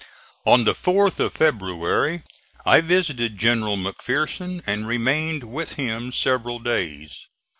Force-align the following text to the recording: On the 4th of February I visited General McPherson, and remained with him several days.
On 0.47 0.63
the 0.63 0.73
4th 0.73 1.19
of 1.19 1.33
February 1.33 2.23
I 2.65 2.81
visited 2.81 3.37
General 3.37 3.77
McPherson, 3.77 4.63
and 4.65 4.87
remained 4.87 5.43
with 5.43 5.73
him 5.73 6.11
several 6.11 6.57
days. 6.57 7.27